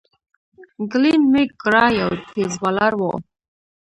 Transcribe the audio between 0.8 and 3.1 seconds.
گلين میک ګرا یو تېز بالر